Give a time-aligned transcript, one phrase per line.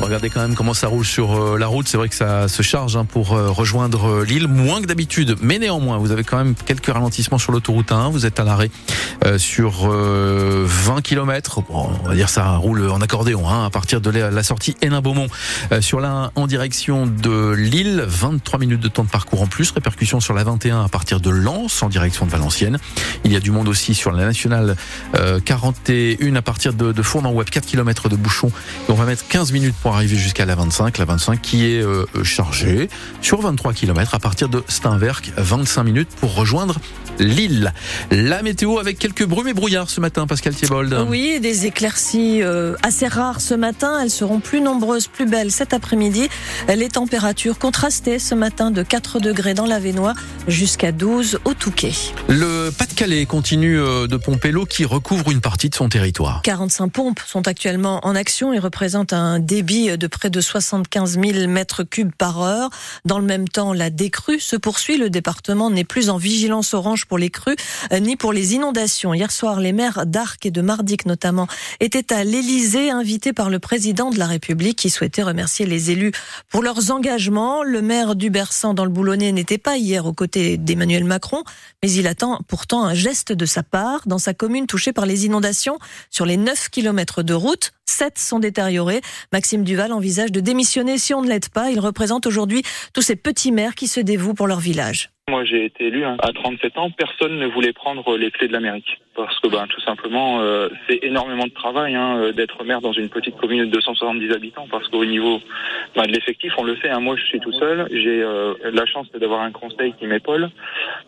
[0.00, 1.86] Regardez quand même comment ça roule sur euh, la route.
[1.88, 5.36] C'est vrai que ça se charge hein, pour euh, rejoindre euh, l'île, moins que d'habitude.
[5.40, 8.10] Mais néanmoins, vous avez quand même quelques ralentissements sur l'autoroute 1.
[8.10, 8.70] Vous êtes à l'arrêt
[9.38, 11.62] sur 20 km.
[11.62, 15.28] Bon, on va dire ça roule en accordéon hein, à partir de la sortie Hénin-Beaumont.
[15.80, 19.70] sur la 1 en direction de Lille, 23 minutes de temps de parcours en plus.
[19.70, 22.78] Répercussion sur la 21 à partir de Lens en direction de Valenciennes.
[23.24, 24.76] Il y a du monde aussi sur la nationale
[25.44, 28.48] 41 à partir de, de Fournan-Web, 4 km de bouchon.
[28.88, 31.82] Et on va mettre 15 minutes pour arriver jusqu'à la 25, la 25 qui est
[31.82, 32.88] euh, chargée
[33.20, 36.80] sur 23 km à partir de Steinwerk, 25 minutes pour rejoindre
[37.18, 37.72] Lille.
[38.10, 41.04] La météo avec quelques brumes et brouillards ce matin, Pascal Thiebold.
[41.08, 44.00] Oui, des éclaircies euh, assez rares ce matin.
[44.02, 46.28] Elles seront plus nombreuses, plus belles cet après-midi.
[46.74, 50.14] Les températures contrastées ce matin de 4 degrés dans la Vénois
[50.48, 51.92] jusqu'à 12 au Touquet.
[52.28, 56.40] Le Pas-de-Calais continue euh, de pomper l'eau qui recouvre une partie de son territoire.
[56.42, 61.48] 45 pompes sont actuellement en action et représentent un débit de près de 75 000
[61.48, 62.70] mètres cubes par heure.
[63.04, 64.96] Dans le même temps, la décrue se poursuit.
[64.96, 67.56] Le département n'est plus en vigilance orange pour les crues
[67.92, 69.14] euh, ni pour les inondations.
[69.14, 71.48] Hier soir, les maires d'Arc et de Mardic notamment
[71.80, 76.12] étaient à l'Élysée, invités par le président de la République qui souhaitait remercier les élus
[76.50, 77.64] pour leurs engagements.
[77.64, 81.42] Le maire du Bersan dans le Boulonnais n'était pas hier aux côtés d'Emmanuel Macron,
[81.82, 85.26] mais il attend pourtant un geste de sa part dans sa commune touchée par les
[85.26, 85.78] inondations.
[86.10, 89.00] Sur les 9 kilomètres de route, 7 sont détériorés.
[89.32, 91.70] Maxime Duval envisage de démissionner si on ne l'aide pas.
[91.70, 95.13] Il représente aujourd'hui tous ces petits maires qui se dévouent pour leur village.
[95.44, 96.16] J'ai été élu hein.
[96.20, 96.90] à 37 ans.
[96.90, 100.98] Personne ne voulait prendre les clés de l'Amérique parce que, ben, tout simplement, euh, c'est
[101.02, 104.66] énormément de travail hein, euh, d'être maire dans une petite commune de 270 habitants.
[104.70, 105.40] Parce qu'au niveau
[105.94, 106.90] ben, de l'effectif, on le sait.
[106.90, 107.86] Hein, moi, je suis tout seul.
[107.90, 110.50] J'ai euh, la chance d'avoir un conseil qui m'épaule.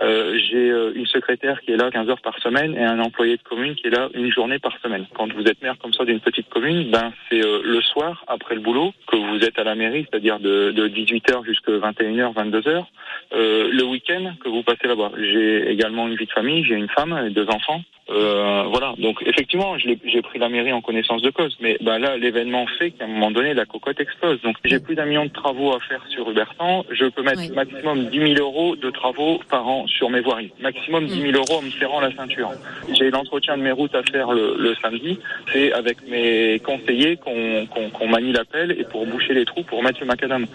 [0.00, 3.74] j'ai une secrétaire qui est là 15 heures par semaine et un employé de commune
[3.74, 5.06] qui est là une journée par semaine.
[5.14, 8.60] Quand vous êtes maire comme ça d'une petite commune, ben c'est le soir après le
[8.60, 12.84] boulot que vous êtes à la mairie, c'est-à-dire de, de 18h jusqu'à 21h, 22h.
[13.32, 15.12] Le week que vous passez là-bas.
[15.18, 17.82] J'ai également une vie de famille, j'ai une femme et deux enfants.
[18.12, 22.16] Euh, voilà, donc effectivement, j'ai pris la mairie en connaissance de cause, mais bah, là,
[22.16, 24.40] l'événement fait qu'à un moment donné, la cocotte explose.
[24.42, 26.84] Donc, j'ai plus d'un million de travaux à faire sur Hubertan.
[26.90, 30.52] Je peux mettre maximum 10 000 euros de travaux par an sur mes voiries.
[30.60, 32.50] Maximum 10 000 euros en me serrant la ceinture.
[32.92, 35.18] J'ai l'entretien de mes routes à faire le, samedi.
[35.52, 40.06] C'est avec mes conseillers qu'on manie l'appel et pour boucher les trous, pour mettre le
[40.06, 40.46] macadam.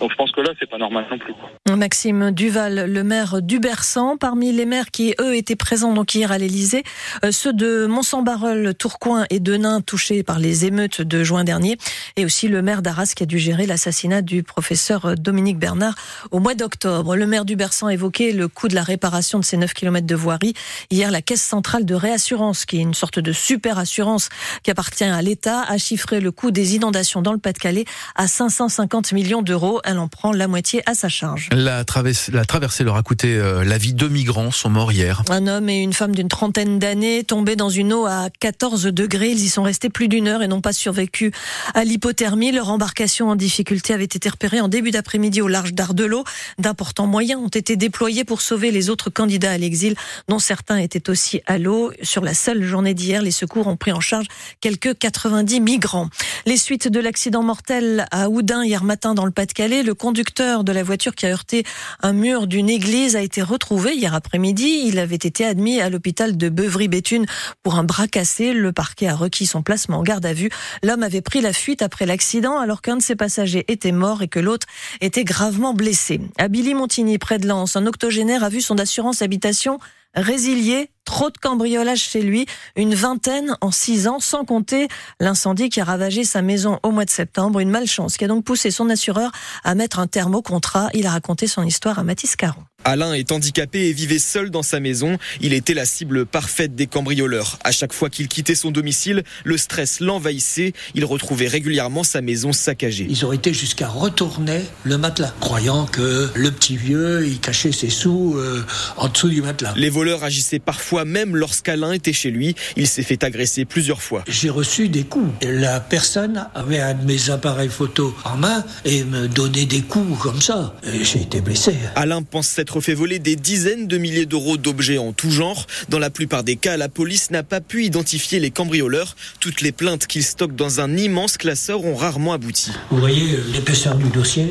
[0.00, 1.34] Donc, je pense que là, c'est pas normal non plus.
[1.76, 6.38] Maxime Duval, le maire d'Hubersan, parmi les maires qui, eux, étaient présents donc hier à
[6.38, 6.82] l'Elysée,
[7.30, 11.78] ceux de Mont-Saint-Barreul, Tourcoing et Denain touchés par les émeutes de juin dernier,
[12.16, 15.94] et aussi le maire d'Arras qui a dû gérer l'assassinat du professeur Dominique Bernard
[16.30, 17.16] au mois d'octobre.
[17.16, 20.06] Le maire du Bersan a évoqué le coût de la réparation de ces 9 km
[20.06, 20.54] de voirie.
[20.90, 24.28] Hier, la Caisse centrale de réassurance, qui est une sorte de super assurance
[24.62, 29.12] qui appartient à l'État, a chiffré le coût des inondations dans le Pas-de-Calais à 550
[29.12, 29.80] millions d'euros.
[29.84, 31.48] Elle en prend la moitié à sa charge.
[31.52, 31.84] La,
[32.32, 33.94] la traversée leur a coûté euh, la vie.
[33.94, 35.22] Deux migrants sont morts hier.
[35.30, 36.91] Un homme et une femme d'une trentaine d'années
[37.26, 39.30] tombés dans une eau à 14 degrés.
[39.30, 41.32] Ils y sont restés plus d'une heure et n'ont pas survécu
[41.74, 42.52] à l'hypothermie.
[42.52, 46.24] Leur embarcation en difficulté avait été repérée en début d'après-midi au large d'Ardelot.
[46.58, 49.94] D'importants moyens ont été déployés pour sauver les autres candidats à l'exil,
[50.28, 51.92] dont certains étaient aussi à l'eau.
[52.02, 54.26] Sur la seule journée d'hier, les secours ont pris en charge
[54.60, 56.08] quelques 90 migrants.
[56.46, 60.72] Les suites de l'accident mortel à Oudin hier matin dans le Pas-de-Calais, le conducteur de
[60.72, 61.64] la voiture qui a heurté
[62.02, 64.82] un mur d'une église a été retrouvé hier après-midi.
[64.86, 66.48] Il avait été admis à l'hôpital de
[66.82, 67.26] Beuvry-Béthune
[67.62, 68.52] pour un bras cassé.
[68.52, 70.50] Le parquet a requis son placement en garde à vue.
[70.82, 74.28] L'homme avait pris la fuite après l'accident alors qu'un de ses passagers était mort et
[74.28, 74.66] que l'autre
[75.00, 76.20] était gravement blessé.
[76.38, 79.78] À Billy-Montigny, près de Lens, un octogénaire a vu son assurance habitation
[80.14, 82.46] résilié, trop de cambriolages chez lui,
[82.76, 84.88] une vingtaine en six ans, sans compter
[85.20, 87.60] l'incendie qui a ravagé sa maison au mois de septembre.
[87.60, 89.32] Une malchance qui a donc poussé son assureur
[89.64, 90.88] à mettre un terme au contrat.
[90.94, 92.62] Il a raconté son histoire à Mathis Caron.
[92.84, 95.16] Alain est handicapé et vivait seul dans sa maison.
[95.40, 97.58] Il était la cible parfaite des cambrioleurs.
[97.62, 100.72] À chaque fois qu'il quittait son domicile, le stress l'envahissait.
[100.94, 103.06] Il retrouvait régulièrement sa maison saccagée.
[103.08, 107.90] Ils ont été jusqu'à retourner le matelas, croyant que le petit vieux, il cachait ses
[107.90, 108.64] sous euh,
[108.96, 109.74] en dessous du matelas.
[109.76, 112.54] Les voleurs agissaient parfois même lorsqu'Alain était chez lui.
[112.76, 114.24] Il s'est fait agresser plusieurs fois.
[114.28, 115.30] J'ai reçu des coups.
[115.42, 120.20] La personne avait un de mes appareils photo en main et me donnait des coups
[120.20, 120.74] comme ça.
[121.02, 121.74] J'ai été blessé.
[121.96, 125.66] Alain pense s'être fait voler des dizaines de milliers d'euros d'objets en tout genre.
[125.88, 129.16] Dans la plupart des cas, la police n'a pas pu identifier les cambrioleurs.
[129.40, 132.72] Toutes les plaintes qu'il stocke dans un immense classeur ont rarement abouti.
[132.90, 134.48] Vous voyez l'épaisseur du dossier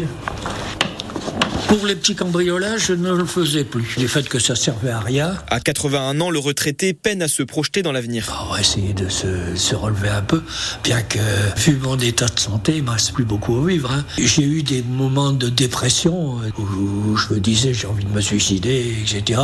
[1.71, 3.95] Pour les petits cambriolages, je ne le faisais plus.
[3.97, 5.37] Du fait que ça servait à rien.
[5.47, 8.45] À 81 ans, le retraité peine à se projeter dans l'avenir.
[8.45, 10.43] On va essayer de se, se, relever un peu,
[10.83, 11.17] bien que,
[11.55, 13.89] vu mon état de santé, il ne me reste plus beaucoup à vivre.
[13.89, 14.03] Hein.
[14.17, 18.93] J'ai eu des moments de dépression où je me disais j'ai envie de me suicider,
[19.03, 19.39] etc.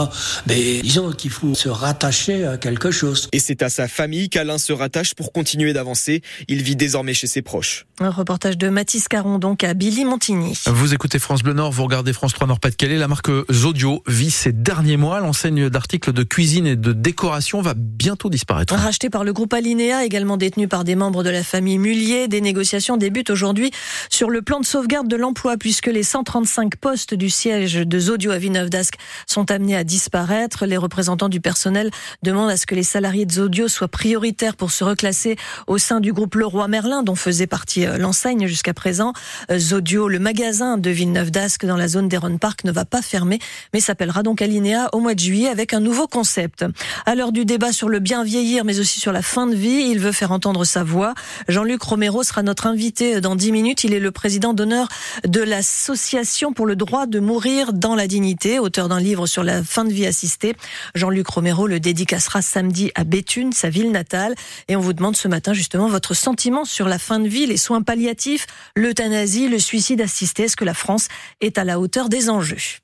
[0.47, 3.29] Mais disons qu'il faut se rattacher à quelque chose.
[3.31, 6.21] Et c'est à sa famille qu'Alain se rattache pour continuer d'avancer.
[6.49, 7.85] Il vit désormais chez ses proches.
[8.01, 10.59] Un reportage de Mathis Caron, donc à Billy Montigny.
[10.65, 12.97] Vous écoutez France Bleu Nord, vous regardez France 3 Nord-Pas-de-Calais.
[12.97, 15.19] La marque Zodio vit ses derniers mois.
[15.19, 18.73] L'enseigne d'articles de cuisine et de décoration va bientôt disparaître.
[18.73, 22.41] Racheté par le groupe Alinea, également détenu par des membres de la famille Mullier, des
[22.41, 23.69] négociations débutent aujourd'hui
[24.09, 28.31] sur le plan de sauvegarde de l'emploi puisque les 135 postes du siège de Zodio
[28.31, 28.95] à Villeneuve d'Ascq
[29.27, 30.65] sont amenés à disparaître.
[30.65, 31.91] Les représentants du personnel
[32.23, 35.35] demandent à ce que les salariés de Zodio soient prioritaires pour se reclasser
[35.67, 39.13] au sein du groupe Leroy Merlin dont faisait partie euh, l'enseigne jusqu'à présent.
[39.51, 43.01] Euh, Zodio, le magasin de Villeneuve d'Ascq dans la zone d'Eron Park ne va pas
[43.01, 43.39] fermer
[43.73, 46.65] mais s'appellera donc Alinea au mois de juillet avec un nouveau concept.
[47.05, 49.89] À l'heure du débat sur le bien vieillir mais aussi sur la fin de vie,
[49.89, 51.13] il veut faire entendre sa voix.
[51.47, 53.83] Jean-Luc Romero sera notre invité dans 10 minutes.
[53.83, 54.87] Il est le président d'honneur
[55.25, 59.63] de l'association pour le droit de mourir dans la dignité, auteur d'un livre sur la
[59.63, 60.55] fin de vie assistée.
[60.95, 64.35] Jean-Luc Romero le dédicacera samedi à Béthune, sa ville natale.
[64.67, 67.57] Et on vous demande ce matin justement votre sentiment sur la fin de vie, les
[67.57, 70.43] soins palliatifs, l'euthanasie, le suicide assisté.
[70.43, 71.07] Est-ce que la France
[71.41, 72.79] est à la des enjeux